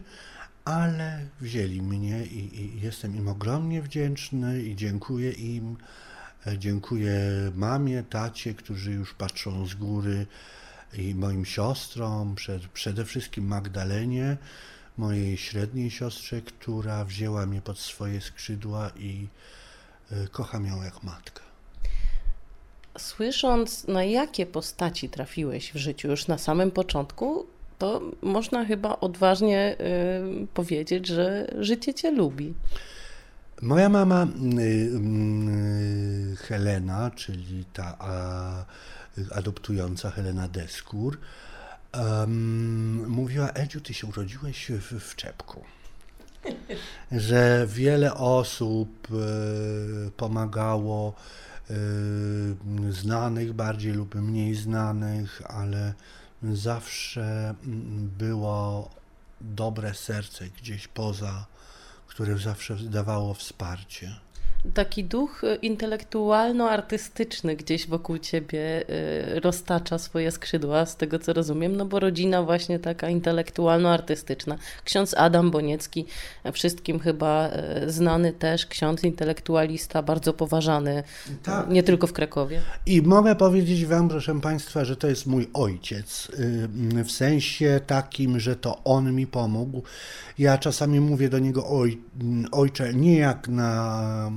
[0.70, 5.78] ale wzięli mnie i, i, jestem im ogromnie wdzięczny i dziękuję im.
[6.48, 7.20] E, dziękuję
[7.56, 10.26] mamie, tacie, którzy już patrzą z góry
[10.98, 14.38] i moim siostrom, przed, przede wszystkim Magdalenie,
[15.00, 19.28] mojej średniej siostrze, która wzięła mnie pod swoje skrzydła i
[20.12, 21.42] y, kocham ją jak matka.
[22.98, 27.46] Słysząc, na jakie postaci trafiłeś w życiu już na samym początku,
[27.78, 29.76] to można chyba odważnie
[30.44, 32.54] y, powiedzieć, że życie cię lubi.
[33.62, 34.28] Moja mama
[34.60, 38.66] y, y, Helena, czyli ta a,
[39.36, 41.18] adoptująca Helena Deskur,
[41.94, 45.64] um, mówiła: Edziu, ty się urodziłeś w, w czepku.
[47.12, 49.08] Że wiele osób
[50.08, 51.14] y, pomagało,
[51.70, 51.74] y,
[52.94, 55.94] znanych bardziej lub mniej znanych, ale
[56.44, 57.56] zawsze
[58.18, 58.90] było
[59.42, 61.46] dobre serce gdzieś poza,
[62.08, 64.16] które zawsze dawało wsparcie.
[64.74, 68.84] Taki duch y, intelektualno-artystyczny gdzieś wokół ciebie
[69.36, 74.58] y, roztacza swoje skrzydła, z tego co rozumiem, no bo rodzina właśnie taka intelektualno-artystyczna.
[74.86, 76.06] Ksiądz Adam Boniecki,
[76.54, 77.50] wszystkim chyba
[77.84, 81.04] y, znany też, ksiądz intelektualista, bardzo poważany,
[81.44, 81.70] Tak.
[81.70, 82.62] nie tylko w Krakowie.
[82.86, 86.32] I mogę powiedzieć Wam, proszę Państwa, że to jest mój ojciec.
[87.06, 89.84] W sensie takim, że to on mi pomógł.
[90.40, 92.02] Ja czasami mówię do niego oj,
[92.52, 94.32] ojcze, nie jak na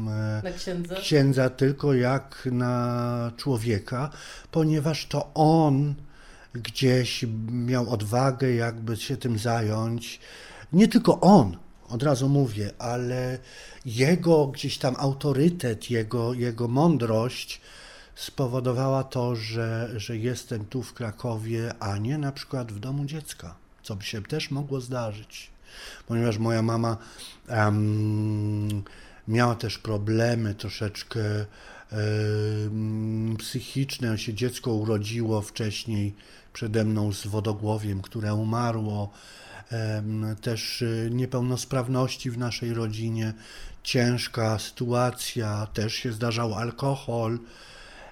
[0.45, 0.95] Na księdza?
[0.95, 4.11] księdza, tylko jak na człowieka,
[4.51, 5.95] ponieważ to on
[6.55, 10.21] gdzieś miał odwagę, jakby się tym zająć.
[10.73, 11.57] Nie tylko on,
[11.89, 13.39] od razu mówię, ale
[13.85, 17.61] jego gdzieś tam autorytet, jego, jego mądrość
[18.15, 23.55] spowodowała to, że, że jestem tu w Krakowie, a nie na przykład w domu dziecka,
[23.83, 25.51] co by się też mogło zdarzyć,
[26.07, 26.97] ponieważ moja mama
[27.49, 28.83] em,
[29.29, 31.21] miała też problemy troszeczkę
[31.93, 34.19] em, psychiczne.
[34.19, 36.15] Się dziecko urodziło wcześniej
[36.53, 39.13] przede mną z wodogłowiem, które umarło.
[40.41, 43.33] Też y, niepełnosprawności w naszej rodzinie,
[43.83, 47.39] ciężka sytuacja, też się zdarzał alkohol,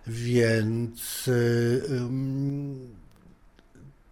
[0.07, 1.29] więc
[1.90, 2.94] ym,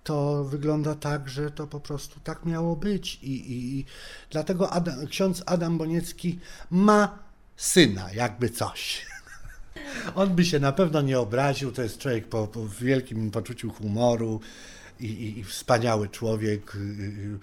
[0.09, 3.19] to wygląda tak, że to po prostu tak miało być.
[3.23, 3.85] I, i, i
[4.31, 6.39] dlatego Adam, ksiądz Adam Boniecki
[6.71, 7.19] ma
[7.57, 9.07] syna, jakby coś.
[10.15, 14.41] On by się na pewno nie obraził, to jest człowiek po, po wielkim poczuciu humoru
[15.01, 17.39] i, i, i wspaniały człowiek y, y,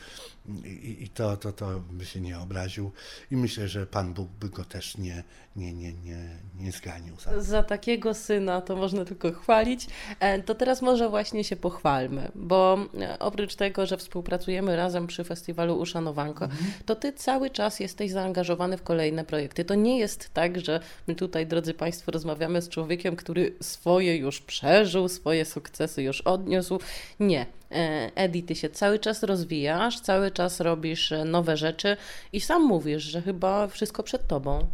[0.66, 2.92] i, i to, to, to by się nie obraził
[3.32, 5.24] i myślę, że Pan Bóg by go też nie,
[5.56, 6.30] nie, nie, nie,
[6.60, 7.16] nie zganił.
[7.20, 7.42] Za.
[7.42, 9.88] Za takiego syna to można tylko chwalić.
[10.20, 15.24] E, To teraz może właśnie się pochwalmy, bo e, oprócz tego, że współpracujemy razem przy
[15.24, 16.48] festiwalu Uszanowanko,
[16.86, 19.66] to ty cały czas jesteś zaangażowany w kolejne projekty.
[19.66, 24.42] To nie jest tak, że my tutaj, drodzy Państwo, rozmawiamy z człowiekiem, który swoje już
[24.42, 26.80] przeżył, swoje sukcesy już odniósł.
[27.20, 27.46] Nie.
[27.76, 31.98] E, Edi, ty się cały czas rozwijasz, cały czas robisz e, nowe rzeczy
[32.34, 34.68] i sam mówisz, że chyba wszystko przed tobą.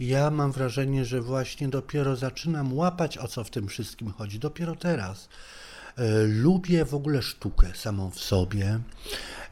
[0.00, 4.38] Ja mam wrażenie, że właśnie dopiero zaczynam łapać, o co w tym wszystkim chodzi.
[4.38, 5.28] Dopiero teraz.
[5.96, 8.78] E, Lubię w ogóle sztukę samą w sobie.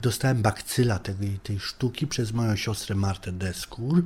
[0.00, 4.02] Dostałem bakcyla tej, tej sztuki przez moją siostrę Martę Deskur,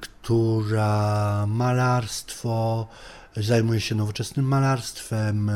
[0.00, 2.88] która malarstwo,
[3.36, 5.50] zajmuje się nowoczesnym malarstwem,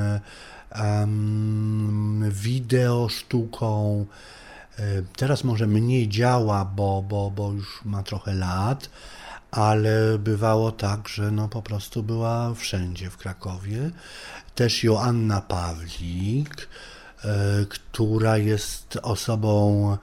[0.75, 4.07] em, wideo sztuką.
[4.79, 4.83] E,
[5.17, 8.91] Teraz może mniej działa, bo, bo, bo już ma trochę lat,
[9.51, 13.91] ale bywało tak, że no po prostu była wszędzie w Krakowie.
[14.55, 16.69] Też Joanna Pawlik,
[17.25, 17.29] e,
[17.69, 19.97] która jest osobą,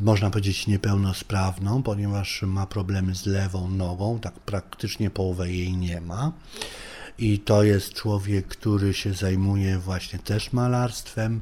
[0.00, 6.32] można powiedzieć, niepełnosprawną, ponieważ ma problemy z lewą nogą, tak praktycznie połowę jej nie ma.
[7.18, 11.40] I to jest człowiek, który się zajmuje właśnie też malarstwem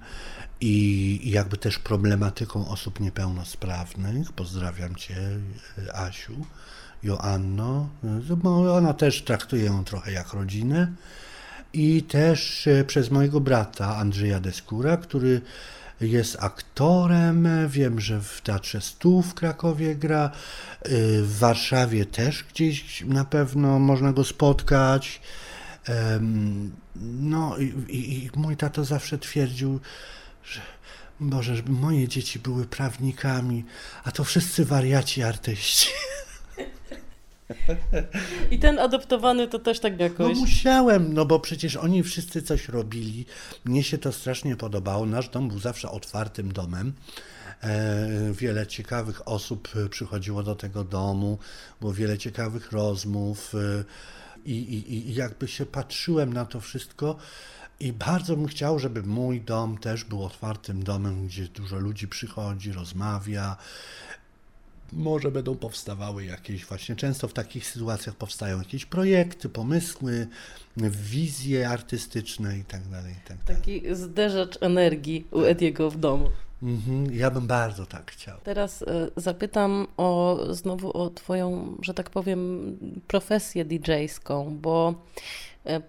[0.61, 4.33] i jakby też problematyką osób niepełnosprawnych.
[4.33, 5.16] Pozdrawiam Cię,
[5.94, 6.46] Asiu,
[7.02, 7.88] Joanno,
[8.72, 10.92] ona też traktuje ją trochę jak rodzinę.
[11.72, 15.40] I też e, przez mojego brata Andrzeja Deskura, który
[16.00, 17.48] jest aktorem.
[17.68, 20.24] Wiem, że w Teatrze Stu w Krakowie gra.
[20.83, 20.88] e,
[21.22, 25.21] W Warszawie też gdzieś na pewno można go spotkać.
[27.00, 29.81] No i, i, mój tato zawsze twierdził,
[30.44, 30.60] że
[31.20, 33.64] Boże, żeby moje dzieci były prawnikami,
[34.04, 35.88] a to wszyscy wariaci artyści.
[38.50, 40.37] I ten adoptowany to też tak No jakoś.
[40.38, 43.26] musiałem, no bo przecież oni wszyscy coś robili.
[43.64, 45.06] Mnie się to strasznie podobało.
[45.06, 46.92] Nasz dom był zawsze otwartym domem.
[47.62, 51.38] E, Wiele ciekawych osób przychodziło do tego domu,
[51.81, 53.85] było wiele ciekawych rozmów e,
[54.47, 57.17] i, i, i jakby się patrzyłem na to wszystko
[57.81, 62.73] i bardzo bym chciał, żeby mój dom też był otwartym domem, gdzie dużo ludzi przychodzi,
[62.73, 63.57] rozmawia,
[64.93, 70.27] może będą powstawały jakieś właśnie, często w takich sytuacjach powstają jakieś projekty, pomysły,
[70.77, 73.15] wizje artystyczne i tak dalej.
[73.29, 73.37] tak.
[73.45, 76.31] Taki zderzacz energii u Ediego w domu.
[76.63, 78.38] Mhm, ja bym bardzo tak chciał.
[78.42, 78.87] Teraz e,
[79.17, 84.94] zapytam o, znowu o Twoją, że tak powiem, profesję DJ-ską, bo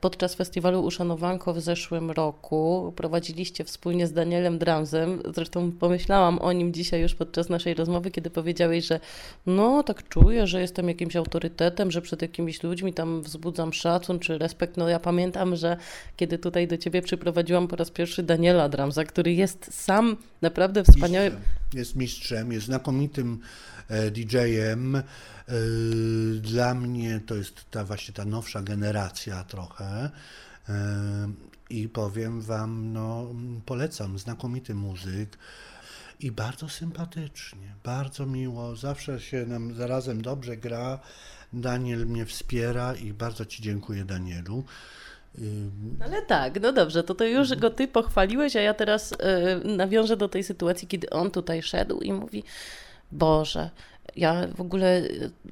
[0.01, 5.21] podczas festiwalu Uszanowanko w zeszłym roku prowadziliście wspólnie z Danielem Dramsem.
[5.35, 8.99] Zresztą pomyślałam o nim dzisiaj już podczas naszej rozmowy, kiedy powiedziałeś, że
[9.45, 14.37] no tak czuję, że jestem jakimś autorytetem, że przed jakimiś ludźmi tam wzbudzam szacun czy
[14.37, 14.77] respekt.
[14.77, 15.77] No ja pamiętam, że
[16.17, 21.35] kiedy tutaj do Ciebie przyprowadziłam po raz pierwszy Daniela Dramsa, który jest sam naprawdę wspaniałym.
[21.73, 23.39] Jest mistrzem, jest znakomitym
[23.87, 24.95] e, DJ-em.
[24.95, 25.03] E,
[26.41, 30.09] Dla mnie to jest ta właśnie ta nowsza generacja trochę.
[30.69, 31.31] E,
[31.69, 35.37] I powiem wam, no polecam, znakomity muzyk.
[36.19, 40.99] I bardzo sympatycznie, bardzo miło, zawsze się nam zarazem dobrze gra.
[41.53, 44.63] Daniel mnie wspiera i bardzo Ci dziękuję, Danielu.
[46.03, 50.17] Ale tak, no dobrze, to, to już go ty pochwaliłeś, a ja teraz e, nawiążę
[50.17, 52.43] do tej sytuacji, kiedy on tutaj szedł i mówi:
[53.11, 53.69] Boże,
[54.15, 55.03] ja w ogóle e,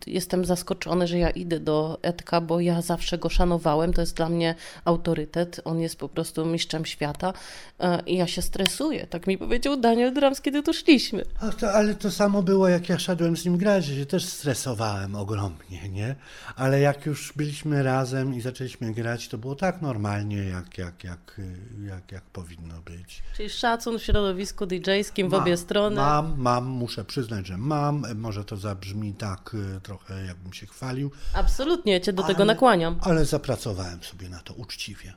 [0.08, 3.94] jestem zaskoczony, że ja idę do Edka, bo ja zawsze go szanowałem.
[3.94, 4.56] To jest dla mnie
[4.86, 5.62] autorytet.
[5.64, 7.34] On jest po prostu mistrzem świata
[7.80, 9.08] e, i ja się stresuję.
[9.08, 11.24] Tak mi powiedział Daniel Drams, kiedy tu szliśmy.
[11.40, 14.26] A to, ale to samo było, jak ja szedłem z nim grać, że się też
[14.26, 16.16] stresowałem ogromnie, nie?
[16.56, 21.42] Ale jak już byliśmy razem i zaczęliśmy grać, to było tak normalnie, jak, jak, jak,
[21.86, 23.24] jak, jak powinno być.
[23.38, 25.96] Czyli szacun w środowisku DJ-skim w obie strony.
[25.96, 28.04] Mam, mam, muszę przyznać, że mam.
[28.16, 33.00] Może to zabrzmi tak y, trochę, jakbym się chwalił, Absolutnie, cię do tego Ale- nakłaniam.
[33.02, 35.14] ale zapracowałem sobie na to uczciwie.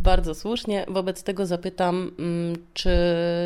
[0.00, 0.84] Bardzo słusznie.
[0.88, 2.90] Wobec tego zapytam, mm, czy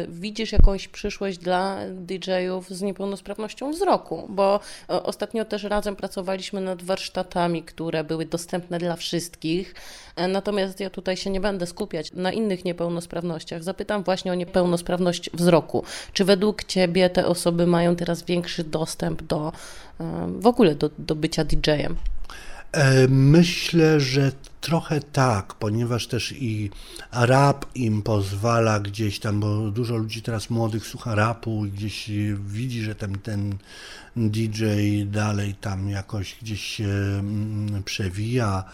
[0.09, 4.26] widzisz jakąś przyszłość dla DJ-ów z niepełnosprawnością wzroku?
[4.28, 9.74] Bo e, ostatnio też razem pracowaliśmy nad warsztatami, które były dostępne dla wszystkich.
[10.16, 13.62] E, Natomiast ja tutaj się nie będę skupiać na innych niepełnosprawnościach.
[13.62, 15.84] Zapytam właśnie o niepełnosprawność wzroku.
[16.12, 19.53] Czy według Ciebie te osoby mają teraz większy dostęp do
[20.01, 21.96] e, w ogóle do, do bycia DJ-em?
[22.73, 26.71] E, Myślę, że trochę tak, ponieważ też i
[27.12, 32.11] rap im pozwala gdzieś tam, bo dużo ludzi teraz młodych słucha rapu i gdzieś
[32.47, 33.57] widzi, że ten, ten
[34.16, 34.64] DJ
[35.07, 38.64] dalej tam jakoś gdzieś się mm, przewija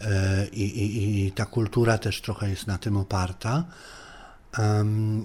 [0.00, 3.64] e, i, i, i ta kultura też trochę jest na tym oparta.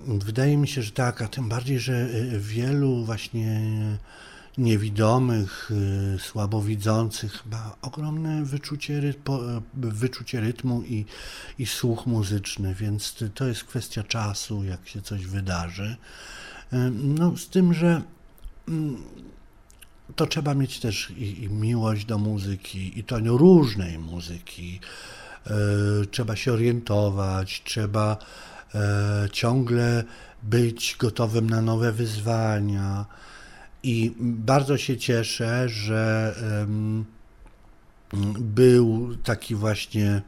[0.07, 3.61] Wydaje mi się, że tak, a tym bardziej, że y, wielu właśnie
[4.57, 5.71] niewidomych,
[6.15, 9.13] y, słabowidzących ma ogromne wyczucie, y,
[9.75, 11.05] wyczucie rytmu i,
[11.59, 15.95] i słuch muzyczny, więc to jest kwestia czasu, jak się coś wydarzy.
[16.73, 18.01] Ym, No, z tym, że
[18.67, 18.97] mm,
[20.15, 24.79] to trzeba mieć też i, i miłość do muzyki, i to różnej muzyki.
[25.47, 25.53] E,
[26.11, 28.17] trzeba się orientować, trzeba
[28.75, 30.03] e, ciągle
[30.43, 33.05] być gotowym na nowe wyzwania.
[33.83, 36.35] I bardzo się cieszę, że
[38.39, 40.21] był taki właśnie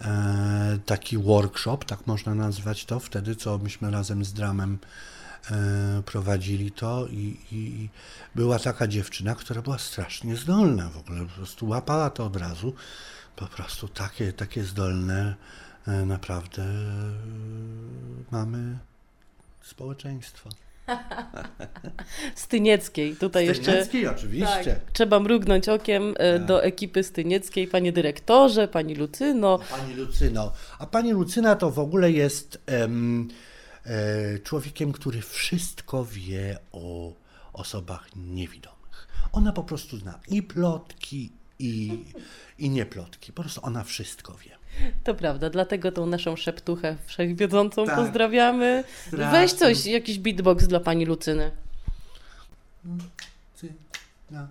[0.00, 4.78] e, taki workshop, tak można nazwać to, wtedy co myśmy razem z Dramem
[5.50, 7.88] e, prowadzili to i, i
[8.34, 12.74] była taka dziewczyna, która była strasznie zdolna w ogóle, po prostu łapała to od razu,
[13.36, 15.34] po prostu takie, takie zdolne
[15.86, 16.64] e, naprawdę
[18.30, 18.78] mamy
[19.62, 20.50] społeczeństwo.
[22.34, 23.16] Stynieckiej.
[23.16, 24.64] Tutaj jeszcze Stynieckiej oczywiście.
[24.64, 26.46] Tak, trzeba mrugnąć okiem e, Tak.
[26.46, 29.58] do ekipy Stynieckiej, panie dyrektorze, pani Lucyno.
[29.70, 30.52] Pani Lucyno.
[30.78, 33.28] A pani Lucyna to w ogóle jest em,
[33.84, 37.12] e, człowiekiem, który wszystko wie o
[37.52, 39.08] osobach niewidomych.
[39.32, 42.04] Ona po prostu zna i plotki, i,
[42.58, 43.32] i nie plotki.
[43.32, 44.61] Po prostu ona wszystko wie.
[45.04, 47.96] To prawda, dlatego tą naszą szeptuchę wszechwiedzącą Tak.
[47.96, 48.84] pozdrawiamy.
[49.06, 49.40] Strasznie.
[49.40, 51.50] Weź coś, jakiś beatbox dla pani Lucyny.
[54.30, 54.48] Na,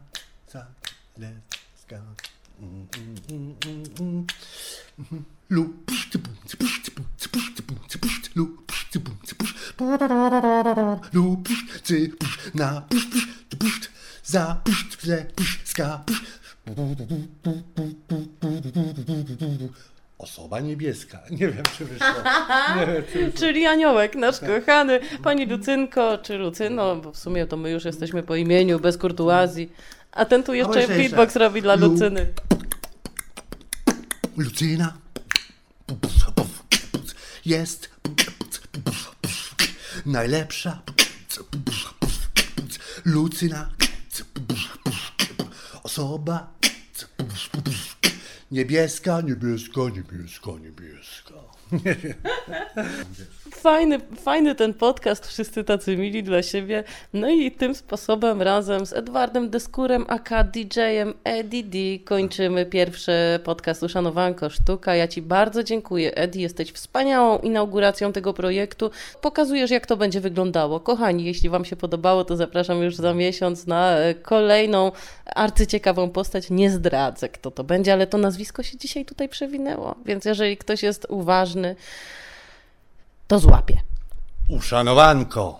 [14.25, 14.61] za,
[15.35, 16.21] pusz, ska, pusz.
[20.21, 21.19] Osoba niebieska.
[21.39, 22.07] Nie wiem, czy wyszło.
[22.79, 23.39] Nie wiem, czy wyszło.
[23.39, 24.49] Czyli aniołek, nasz Tak.
[24.65, 24.99] kochany.
[25.23, 29.71] Pani Lucynko, czy Lucyno, bo w sumie to my już jesteśmy po imieniu, bez kurtuazji.
[30.11, 32.27] A ten tu jeszcze beatbox robi dla Lu- Lucyny.
[34.37, 34.93] Lucyna
[37.45, 37.89] jest
[40.05, 40.81] najlepsza.
[43.05, 43.69] Lucyna
[45.83, 46.53] osoba
[48.51, 51.33] niebieska, niebieska, niebieska, niebieska.
[53.55, 56.83] fajny, fajny ten podcast, wszyscy tacy mili dla siebie.
[57.13, 61.75] No i tym sposobem razem z Edwardem Deskurem, aka DJ-em EDD
[62.05, 63.11] kończymy pierwszy
[63.43, 64.95] podcast Uszanowanko Sztuka.
[64.95, 68.91] Ja Ci bardzo dziękuję, Edi, jesteś wspaniałą inauguracją tego projektu.
[69.21, 70.79] Pokazujesz, jak to będzie wyglądało.
[70.79, 74.91] Kochani, jeśli Wam się podobało, to zapraszam już za miesiąc na e, kolejną
[75.35, 76.49] arcyciekawą postać.
[76.49, 80.83] Nie zdradzę, kto to będzie, ale to nazwisko się dzisiaj tutaj przewinęło, więc jeżeli ktoś
[80.83, 81.75] jest uważny,
[83.31, 83.81] to złapie.
[84.49, 85.59] Uszanowanko.